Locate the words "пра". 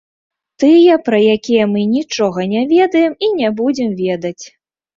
1.09-1.19